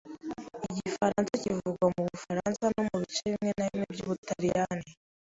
[0.67, 4.91] Igifaransa kivugwa mu Bufaransa no mu bice bimwe na bimwe by'Ubutaliyani.